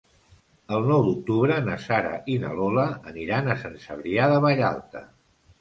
El 0.77 0.87
nou 0.91 1.03
d'octubre 1.07 1.57
na 1.67 1.75
Sara 1.83 2.15
i 2.37 2.37
na 2.45 2.53
Lola 2.61 2.87
aniran 3.13 3.51
a 3.51 3.59
Sant 3.65 3.79
Cebrià 3.87 4.31
de 4.33 4.43
Vallalta. 4.49 5.07